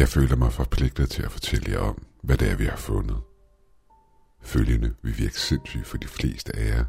[0.00, 3.20] Jeg føler mig forpligtet til at fortælle jer om, hvad det er, vi har fundet.
[4.42, 6.84] Følgende vil virke sindssygt for de fleste af jer,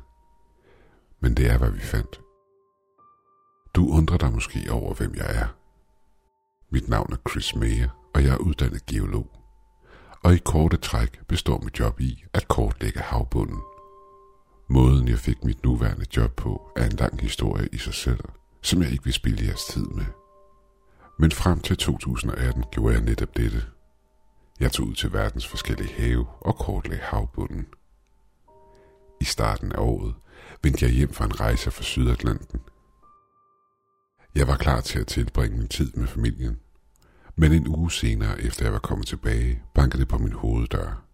[1.20, 2.22] men det er, hvad vi fandt.
[3.76, 5.48] Du undrer dig måske over, hvem jeg er.
[6.70, 9.32] Mit navn er Chris Mayer, og jeg er uddannet geolog.
[10.24, 13.62] Og i korte træk består mit job i at kortlægge havbunden.
[14.70, 18.24] Måden jeg fik mit nuværende job på er en lang historie i sig selv,
[18.62, 20.21] som jeg ikke vil spille jeres tid med.
[21.22, 23.64] Men frem til 2018 gjorde jeg netop dette.
[24.60, 27.66] Jeg tog ud til verdens forskellige have og kortlagde havbunden.
[29.22, 30.14] I starten af året
[30.64, 32.60] vendte jeg hjem fra en rejse fra Sydatlanten.
[34.36, 36.60] Jeg var klar til at tilbringe min tid med familien,
[37.36, 41.06] men en uge senere, efter jeg var kommet tilbage, bankede det på min hoveddør.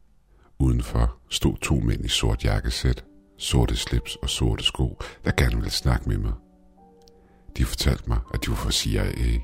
[0.59, 3.05] Udenfor stod to mænd i sort jakkesæt,
[3.37, 6.33] sorte slips og sorte sko, der gerne ville snakke med mig.
[7.57, 9.39] De fortalte mig, at de var fra CIA,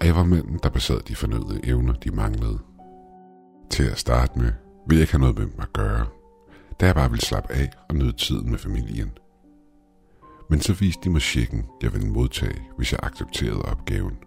[0.00, 2.58] og jeg var manden, der besad de fornødne evner, de manglede.
[3.70, 4.52] Til at starte med
[4.86, 6.06] ville jeg ikke have noget med dem at gøre,
[6.80, 9.10] da jeg bare ville slappe af og nyde tiden med familien.
[10.50, 14.18] Men så viste de mig checken, jeg ville modtage, hvis jeg accepterede opgaven.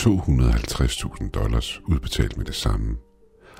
[0.00, 2.96] 250.000 dollars udbetalt med det samme,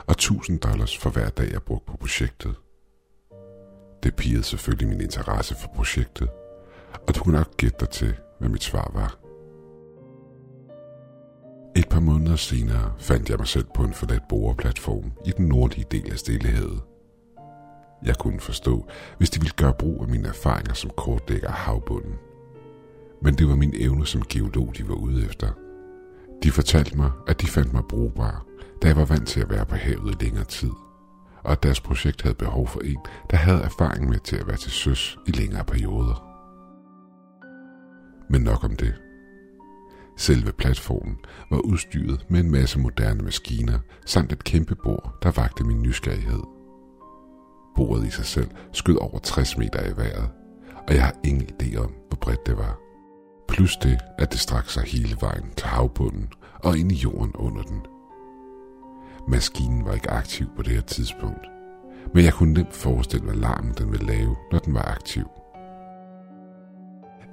[0.07, 2.55] og 1000 dollars for hver dag, jeg brugte på projektet.
[4.03, 6.29] Det pigede selvfølgelig min interesse for projektet,
[7.09, 9.24] og du kunne nok gætte dig til, hvad mit svar var.
[11.77, 15.87] Et par måneder senere fandt jeg mig selv på en forladt borgerplatform i den nordlige
[15.91, 16.81] del af Stillehavet.
[18.05, 18.87] Jeg kunne forstå,
[19.19, 22.15] hvis de ville gøre brug af mine erfaringer som kortdækker af havbunden.
[23.23, 25.49] Men det var min evne som geolog, de var ude efter.
[26.43, 28.45] De fortalte mig, at de fandt mig brugbar,
[28.83, 30.73] da jeg var vant til at være på havet i længere tid,
[31.45, 32.99] og at deres projekt havde behov for en,
[33.31, 36.25] der havde erfaring med til at være til søs i længere perioder.
[38.31, 39.04] Men nok om det.
[40.17, 41.17] Selve platformen
[41.51, 46.43] var udstyret med en masse moderne maskiner samt et kæmpe bord, der vagte min nysgerrighed.
[47.77, 50.31] Bordet i sig selv skød over 60 meter i vejret,
[50.89, 52.79] og jeg har ingen idé om, hvor bredt det var.
[53.49, 57.63] Plus det, at det strak sig hele vejen til havbunden og ind i jorden under
[57.63, 57.81] den.
[59.29, 61.47] Maskinen var ikke aktiv på det her tidspunkt,
[62.15, 65.25] men jeg kunne nemt forestille mig larmen, den ville lave, når den var aktiv.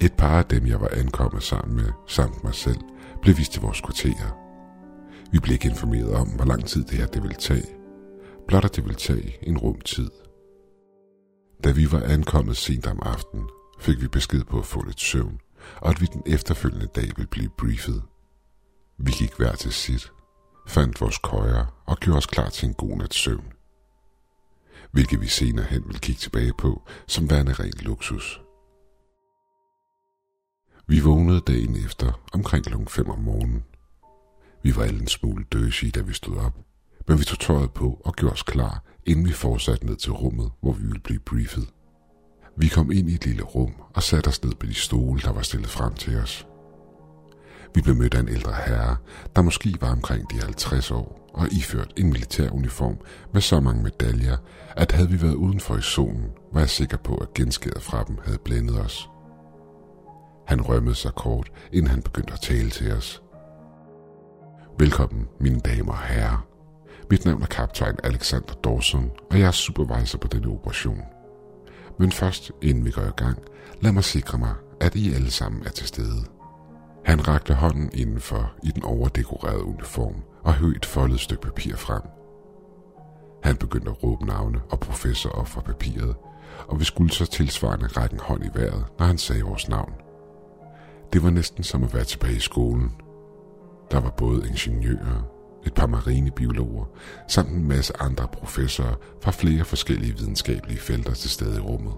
[0.01, 2.79] Et par af dem, jeg var ankommet sammen med, samt mig selv,
[3.21, 4.37] blev vist til vores kvarterer.
[5.31, 7.75] Vi blev ikke informeret om, hvor lang tid det her det ville tage.
[8.47, 10.09] Blot at det ville tage en rumtid.
[11.63, 13.45] Da vi var ankommet sent om aftenen,
[13.79, 15.39] fik vi besked på at få lidt søvn,
[15.75, 18.03] og at vi den efterfølgende dag ville blive briefet.
[18.97, 20.11] Vi gik hver til sit,
[20.67, 23.53] fandt vores køjer og gjorde os klar til en god nat søvn.
[24.91, 28.41] Hvilket vi senere hen vil kigge tilbage på som værende ren luksus.
[30.91, 32.73] Vi vågnede dagen efter omkring kl.
[32.87, 33.63] 5 om morgenen.
[34.63, 36.53] Vi var alle en smule døsige, da vi stod op,
[37.07, 40.51] men vi tog tøjet på og gjorde os klar, inden vi fortsatte ned til rummet,
[40.61, 41.67] hvor vi ville blive briefet.
[42.57, 45.31] Vi kom ind i et lille rum og satte os ned på de stole, der
[45.31, 46.47] var stillet frem til os.
[47.75, 48.95] Vi blev mødt af en ældre herre,
[49.35, 52.97] der måske var omkring de 50 år og iført en militær uniform
[53.33, 54.37] med så mange medaljer,
[54.75, 58.17] at havde vi været udenfor i zonen, var jeg sikker på, at genskæret fra dem
[58.23, 59.10] havde blændet os.
[60.51, 63.23] Han rømmede sig kort, inden han begyndte at tale til os.
[64.79, 66.47] Velkommen, mine damer og herrer.
[67.09, 71.01] Mit navn er kaptajn Alexander Dawson, og jeg er supervisor på denne operation.
[71.99, 73.37] Men først, inden vi går i gang,
[73.81, 76.25] lad mig sikre mig, at I alle sammen er til stede.
[77.05, 82.01] Han rakte hånden indenfor i den overdekorerede uniform og højt et foldet stykke papir frem.
[83.43, 86.15] Han begyndte at råbe navne og professor op fra papiret,
[86.67, 89.93] og vi skulle så tilsvarende række en hånd i vejret, når han sagde vores navn.
[91.13, 92.91] Det var næsten som at være tilbage i skolen.
[93.91, 95.23] Der var både ingeniører,
[95.65, 96.85] et par marinebiologer,
[97.27, 101.93] samt en masse andre professorer fra flere forskellige videnskabelige felter til stede i rummet.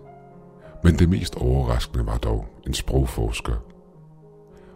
[0.83, 3.53] Men det mest overraskende var dog en sprogforsker.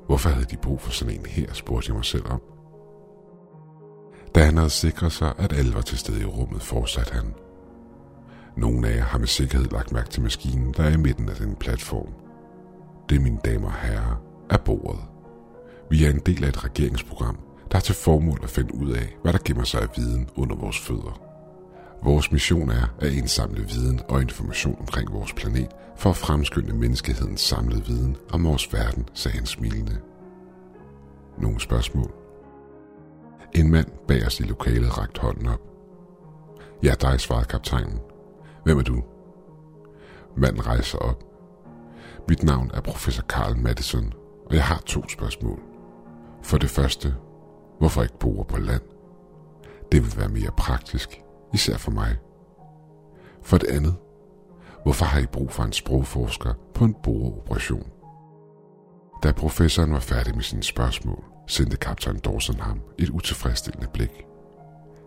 [0.05, 2.41] Hvorfor havde de brug for sådan en her, spurgte jeg mig selv om.
[4.35, 7.33] Da han havde sikret sig, at alle var til stede i rummet, fortsatte han.
[8.57, 11.35] Nogle af jer har med sikkerhed lagt mærke til maskinen, der er i midten af
[11.35, 12.13] den platform.
[13.09, 14.99] Det, mine damer og herrer, af bordet.
[15.89, 17.37] Vi er en del af et regeringsprogram,
[17.71, 20.55] der har til formål at finde ud af, hvad der gemmer sig af viden under
[20.55, 21.21] vores fødder.
[22.03, 27.41] Vores mission er at indsamle viden og information omkring vores planet for at fremskynde menneskehedens
[27.41, 29.97] samlede viden om vores verden, sagde han smilende.
[31.37, 32.11] Nogle spørgsmål?
[33.53, 35.61] En mand bag os i lokalet rakte hånden op.
[36.83, 37.99] Ja, dig, svarede kaptajnen.
[38.63, 39.03] Hvem er du?
[40.37, 41.23] Manden rejser op.
[42.29, 44.13] Mit navn er professor Karl Madison,
[44.49, 45.59] og jeg har to spørgsmål.
[46.43, 47.15] For det første,
[47.79, 48.81] hvorfor ikke bo på land?
[49.91, 51.21] Det vil være mere praktisk,
[51.53, 52.17] især for mig.
[53.41, 53.95] For det andet,
[54.83, 57.87] hvorfor har I brug for en sprogforsker på en boreoperation?
[59.23, 64.25] Da professoren var færdig med sine spørgsmål, sendte kaptajn Dawson ham et utilfredsstillende blik.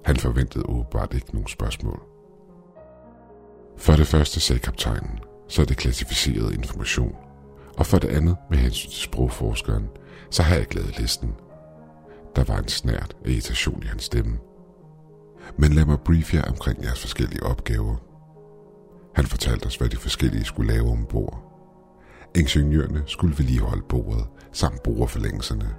[0.05, 2.03] Han forventede åbenbart ikke nogen spørgsmål.
[3.77, 7.30] For det første sagde kaptajnen, så er det klassificeret information.
[7.81, 9.89] Og for det andet, med hensyn til sprogforskeren,
[10.31, 11.35] så har jeg glædet listen.
[12.37, 14.39] Der var en snært af irritation i hans stemme.
[15.59, 17.97] Men lad mig brief jer omkring jeres forskellige opgaver.
[19.15, 21.43] Han fortalte os, hvad de forskellige skulle lave ombord.
[22.37, 25.75] Ingeniørerne skulle vedligeholde bordet samt boreforlængelserne,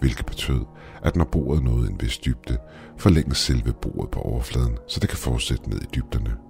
[0.00, 0.64] hvilket betød,
[1.02, 2.58] at når bordet nåede en vis dybde,
[2.98, 6.47] forlænges selve bordet på overfladen, så det kan fortsætte ned i dybderne.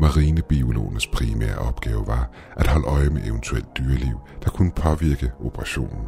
[0.00, 6.06] Marinebiologernes primære opgave var at holde øje med eventuelt dyreliv, der kunne påvirke operationen.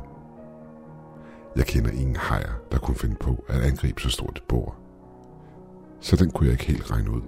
[1.57, 4.77] Jeg kender ingen hajer, der kunne finde på at angribe så stort et bord.
[6.01, 7.23] Så den kunne jeg ikke helt regne ud.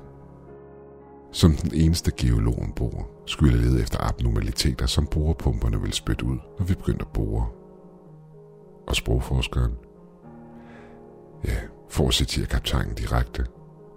[1.32, 6.38] Som den eneste geolog ombord, skulle jeg lede efter abnormaliteter, som borepumperne ville spytte ud,
[6.58, 7.46] når vi begyndte at bore.
[8.86, 9.72] Og sprogforskeren?
[11.44, 11.56] Ja,
[11.88, 13.46] for at citere kaptajnen direkte,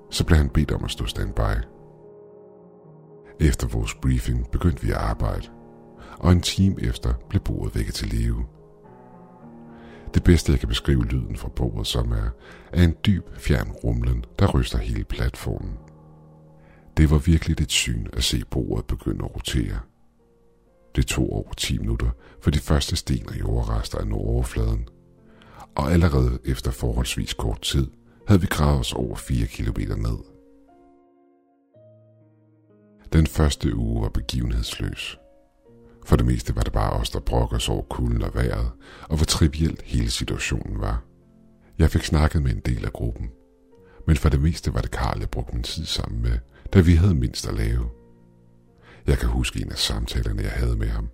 [0.09, 1.78] så blev han bedt om at stå standby.
[3.39, 5.47] Efter vores briefing begyndte vi at arbejde,
[6.17, 8.45] og en time efter blev bordet vækket til live.
[10.13, 12.29] Det bedste, jeg kan beskrive lyden fra bordet som er,
[12.73, 15.77] er en dyb, fjern rumlen, der ryster hele platformen.
[16.97, 19.79] Det var virkelig et syn at se bordet begynde at rotere.
[20.95, 22.09] Det tog over 10 minutter,
[22.41, 24.87] for de første sten og jordrester af overfladen.
[25.75, 27.87] Og allerede efter forholdsvis kort tid,
[28.27, 30.38] havde vi gravet os over 4 km ned.
[33.13, 35.19] Den første uge var begivenhedsløs.
[36.05, 38.71] For det meste var det bare os, der brokkede os over kulden og vejret,
[39.09, 41.03] og hvor trivielt hele situationen var.
[41.79, 43.29] Jeg fik snakket med en del af gruppen,
[44.07, 46.37] men for det meste var det Karl, jeg brugte min tid sammen med,
[46.73, 47.89] da vi havde mindst at lave.
[49.07, 51.09] Jeg kan huske en af samtalerne, jeg havde med ham.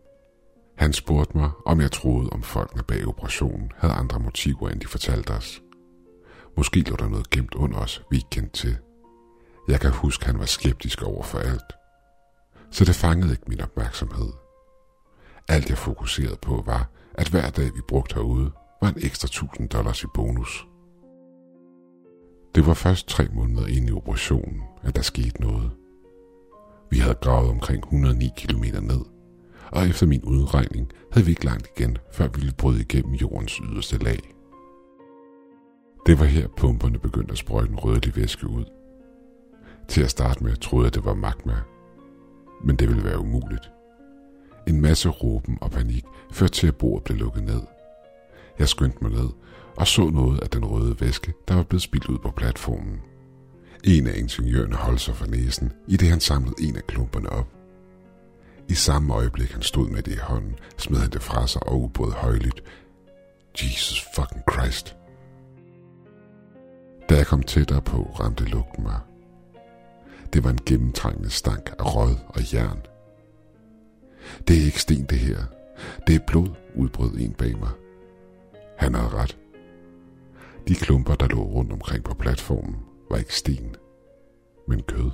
[0.77, 4.87] Han spurgte mig, om jeg troede, om folkene bag operationen havde andre motiver, end de
[4.87, 5.61] fortalte os.
[6.57, 8.77] Måske lå der noget gemt under os, vi ikke kendte til.
[9.67, 11.84] Jeg kan huske, han var skeptisk over for alt.
[12.71, 14.31] Så det fangede ikke min opmærksomhed.
[15.47, 18.51] Alt jeg fokuserede på var, at hver dag vi brugte herude,
[18.81, 20.67] var en ekstra 1000 dollars i bonus.
[22.55, 25.71] Det var først tre måneder ind i operationen, at der skete noget.
[26.89, 29.05] Vi havde gravet omkring 109 km ned,
[29.71, 33.53] og efter min udregning havde vi ikke langt igen, før vi ville bryde igennem jordens
[33.53, 34.19] yderste lag.
[36.05, 38.65] Det var her pumperne begyndte at sprøjte en rødlig væske ud.
[39.87, 41.55] Til at starte med troede jeg, det var magma,
[42.65, 43.71] men det ville være umuligt.
[44.67, 47.61] En masse råben og panik førte til, at bordet blev lukket ned.
[48.59, 49.29] Jeg skyndte mig ned
[49.77, 53.01] og så noget af den røde væske, der var blevet spildt ud på platformen.
[53.83, 57.47] En af ingeniørerne holdt sig for næsen, i det han samlede en af klumperne op.
[58.69, 61.81] I samme øjeblik han stod med det i hånden, smed han det fra sig og
[61.81, 62.63] ubrød højlydt.
[63.63, 64.95] Jesus fucking Christ.
[67.09, 68.99] Da jeg kom tættere på, ramte lugten mig.
[70.33, 72.85] Det var en gennemtrængende stank af rød og jern.
[74.47, 75.43] Det er ikke sten det her.
[76.07, 77.69] Det er blod, udbrød en bag mig.
[78.77, 79.37] Han havde ret.
[80.67, 82.75] De klumper, der lå rundt omkring på platformen,
[83.09, 83.75] var ikke sten,
[84.67, 85.11] men kød.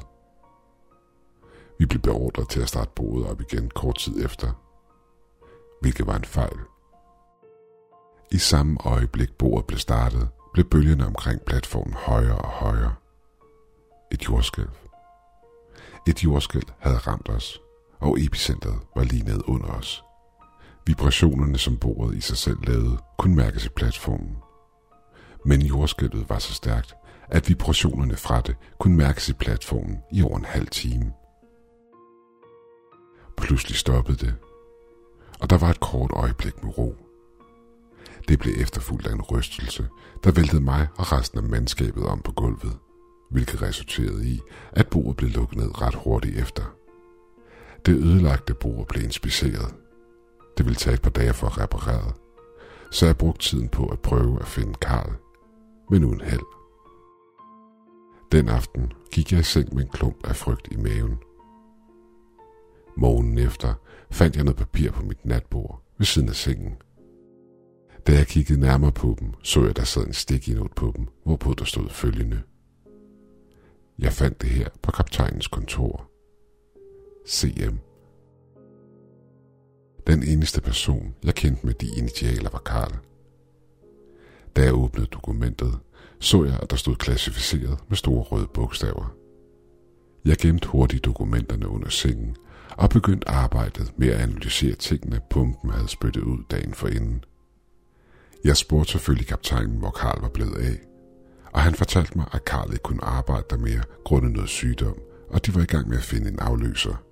[1.80, 4.51] Vi blev beordret til at starte bordet op igen kort tid efter,
[5.82, 6.58] hvilket var en fejl.
[8.32, 12.96] I samme øjeblik bordet blev startet, blev bølgerne omkring platformen højere og højere.
[14.12, 14.81] Et jordskælv.
[16.08, 17.62] Et jordskæld havde ramt os,
[18.00, 20.03] og epicentret var lige ned under os.
[20.86, 24.38] Vibrationerne, som bordet i sig selv lavede, kunne mærkes i platformen.
[25.46, 26.96] Men jordskælvet var så stærkt,
[27.29, 31.13] at vibrationerne fra det kunne mærkes i platformen i over en halv time.
[33.38, 34.36] Pludselig stoppede det,
[35.41, 36.96] og der var et kort øjeblik med ro.
[38.27, 39.88] Det blev efterfulgt af en rystelse,
[40.24, 42.77] der væltede mig og resten af mandskabet om på gulvet,
[43.32, 44.40] hvilket resulterede i,
[44.72, 46.64] at bordet blev lukket ned ret hurtigt efter.
[47.86, 49.76] Det ødelagte bord blev inspiceret.
[50.58, 52.14] Det ville tage et par dage for at reparere,
[52.92, 55.14] så jeg brugte tiden på at prøve at finde Karl,
[55.90, 56.46] men uden held.
[58.32, 61.18] Den aften gik jeg i seng med en klump af frygt i maven.
[62.98, 63.74] Morgen efter
[64.12, 66.74] fandt jeg noget papir på mit natbord ved siden af sengen.
[68.08, 70.94] Da jeg kiggede nærmere på dem, så jeg, der sad en stik i note på
[70.98, 72.42] dem, hvorpå der stod følgende.
[74.00, 76.10] Jeg fandt det her på kaptajnens kontor.
[77.27, 77.75] CM.
[80.07, 82.98] Den eneste person, jeg kendte med de initialer, var Karl.
[84.55, 85.79] Da jeg åbnede dokumentet,
[86.19, 89.15] så jeg, at der stod klassificeret med store røde bogstaver.
[90.25, 92.36] Jeg gemte hurtigt dokumenterne under sengen
[92.77, 97.24] og begyndte arbejdet med at analysere tingene, pumpen havde spyttet ud dagen forinden.
[98.43, 100.90] Jeg spurgte selvfølgelig kaptajnen, hvor Karl var blevet af,
[101.53, 104.98] og han fortalte mig, at Karl ikke kunne arbejde der mere grundet noget sygdom,
[105.29, 107.03] og de var i gang med at finde en afløser.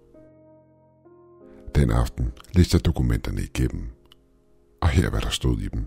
[1.76, 3.90] Den aften læste jeg dokumenterne igennem,
[4.82, 5.86] og her hvad der stod i dem.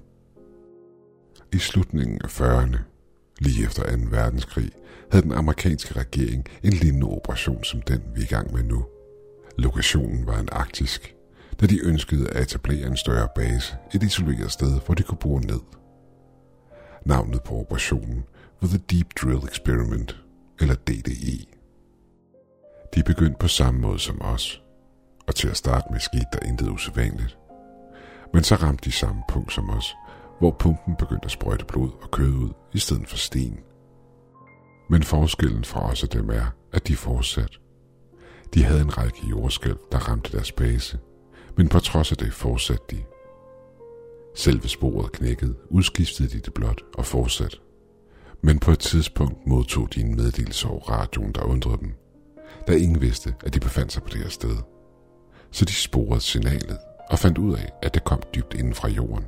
[1.53, 2.79] I slutningen af 40'erne,
[3.41, 4.03] lige efter 2.
[4.11, 4.71] verdenskrig,
[5.11, 8.85] havde den amerikanske regering en lignende operation som den, vi er i gang med nu.
[9.59, 11.15] Lokationen var en arktisk,
[11.61, 15.41] da de ønskede at etablere en større base, et isoleret sted, hvor de kunne bore
[15.41, 15.61] ned.
[17.05, 18.25] Navnet på operationen
[18.63, 20.17] The Deep Drill Experiment,
[20.61, 21.47] eller DDE.
[22.95, 24.63] De begyndte på samme måde som os,
[25.27, 27.39] og til at starte med skete der intet usædvanligt.
[28.35, 29.95] Men så ramte de samme punkt som os,
[30.39, 33.59] hvor pumpen begyndte at sprøjte blod og kød ud i stedet for sten.
[34.91, 37.61] Men forskellen fra os og dem er, at de fortsat.
[38.55, 40.99] De havde en række jordskælv, der ramte deres base,
[41.57, 43.03] men på trods af det fortsatte de.
[44.35, 47.57] Selve sporet knækkede, udskiftede de det blot og fortsatte.
[48.43, 51.95] Men på et tidspunkt modtog de en meddelelse over radioen, der undrede dem,
[52.69, 54.57] da ingen vidste, at de befandt sig på det her sted.
[55.51, 56.79] Så de sporede signalet
[57.11, 59.25] og fandt ud af, at det kom dybt inden fra jorden.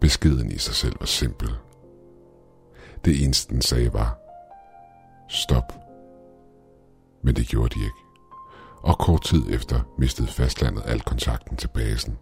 [0.00, 1.48] Beskeden i sig selv var simpel.
[3.04, 4.18] Det eneste den sagde var,
[5.28, 5.72] stop.
[7.22, 8.00] Men det gjorde de ikke.
[8.82, 12.18] Og kort tid efter mistede fastlandet al kontakten til basen.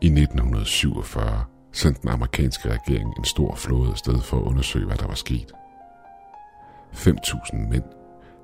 [0.00, 1.44] I 1947
[1.74, 5.52] sendte den amerikanske regering en stor flåde afsted for at undersøge, hvad der var sket.
[6.92, 7.84] 5.000 mænd,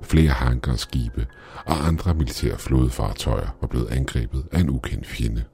[0.03, 1.27] flere hanker skibe
[1.67, 5.45] og andre militære flådefartøjer var blevet angrebet af en ukendt fjende.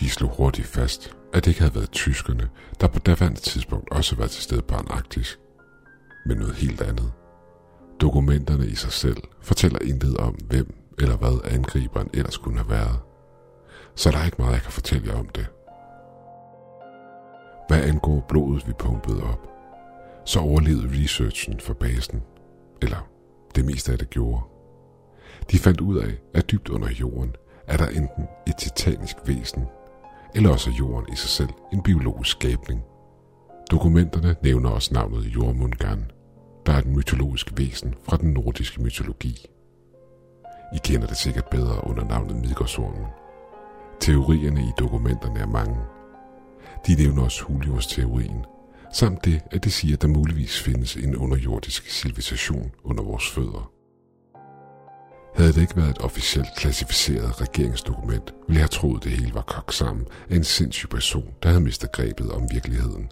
[0.00, 2.48] De slog hurtigt fast, at det ikke havde været tyskerne,
[2.80, 5.38] der på daværende tidspunkt også var til stede på Antarktis,
[6.26, 7.12] men noget helt andet.
[8.00, 12.98] Dokumenterne i sig selv fortæller intet om, hvem eller hvad angriberen ellers kunne have været.
[13.94, 15.46] Så der er ikke meget, jeg kan fortælle jer om det.
[17.68, 19.48] Hvad angår blodet, vi pumpede op,
[20.24, 22.22] så overlevede researchen for basen,
[22.82, 23.08] eller
[23.54, 24.42] det meste af det gjorde.
[25.50, 29.64] De fandt ud af, at dybt under jorden er der enten et titanisk væsen,
[30.34, 32.82] eller også jorden i sig selv en biologisk skabning.
[33.70, 36.10] Dokumenterne nævner også navnet Jormungan,
[36.66, 39.46] der er et mytologisk væsen fra den nordiske mytologi.
[40.74, 43.06] I kender det sikkert bedre under navnet Midgårdsormen.
[44.00, 45.76] Teorierne i dokumenterne er mange.
[46.86, 48.44] De nævner også Hulios-teorien,
[48.92, 53.72] samt det, at det siger, at der muligvis findes en underjordisk civilisation under vores fødder.
[55.34, 59.42] Havde det ikke været et officielt klassificeret regeringsdokument, ville jeg have troet, det hele var
[59.42, 63.08] kogt sammen af en sindssyg person, der havde mistet grebet om virkeligheden.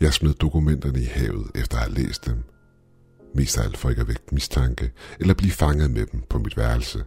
[0.00, 2.44] Jeg smed dokumenterne i havet efter at have læst dem.
[3.34, 6.56] Mest af alt for ikke at vække mistanke eller blive fanget med dem på mit
[6.56, 7.04] værelse.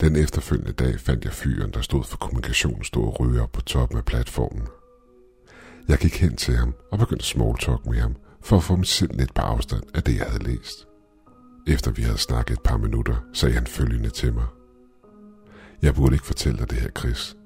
[0.00, 4.04] Den efterfølgende dag fandt jeg fyren, der stod for kommunikation store op på toppen af
[4.04, 4.66] platformen.
[5.88, 8.86] Jeg gik hen til ham og begyndte small talk med ham for at få mig
[8.86, 10.86] selv lidt på afstand af det, jeg havde læst.
[11.66, 14.46] Efter vi havde snakket et par minutter, sagde han følgende til mig.
[15.82, 17.36] Jeg burde ikke fortælle dig det her, Chris.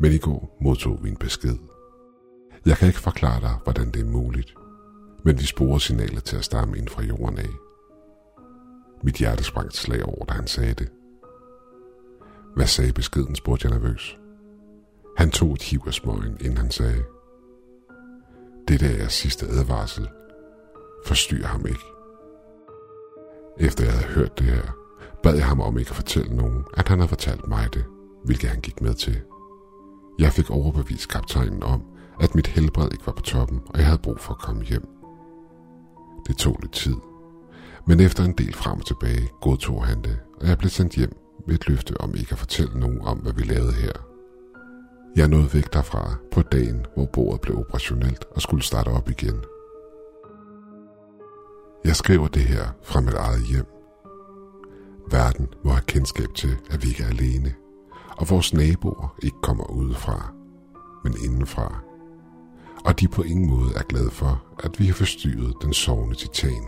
[0.00, 1.56] Men i går modtog vi en besked.
[2.66, 4.54] Jeg kan ikke forklare dig, hvordan det er muligt.
[5.24, 7.50] Men vi sporer signaler til at stamme ind fra jorden af.
[9.02, 10.88] Mit hjerte sprang et slag over, da han sagde det.
[12.56, 14.18] Hvad sagde beskeden, spurgte jeg nervøs.
[15.16, 17.04] Han tog et hiv af smøgen, inden han sagde.
[18.68, 20.08] Det der er sidste advarsel.
[21.06, 21.86] Forstyr ham ikke.
[23.58, 24.62] Efter jeg havde hørt det her,
[25.22, 27.84] bad jeg ham om ikke at fortælle nogen, at han havde fortalt mig det,
[28.24, 29.20] hvilket han gik med til.
[30.18, 31.82] Jeg fik overbevist kaptajnen om,
[32.20, 34.88] at mit helbred ikke var på toppen, og jeg havde brug for at komme hjem.
[36.26, 36.96] Det tog lidt tid,
[37.86, 41.25] men efter en del frem og tilbage godtog han det, og jeg blev sendt hjem
[41.46, 43.92] med et løfte om ikke at fortælle nogen om, hvad vi lavede her.
[45.16, 49.40] Jeg nåede væk derfra på dagen, hvor bordet blev operationelt og skulle starte op igen–
[51.86, 53.66] jeg skriver det her fra mit eget hjem.
[55.10, 57.54] Verden må have kendskab til, at vi ikke er alene,
[58.16, 60.32] og vores naboer ikke kommer udefra,
[61.04, 61.80] men indenfra.
[62.84, 66.64] Og de på ingen måde er glade for, at vi har forstyrret den sovende titan.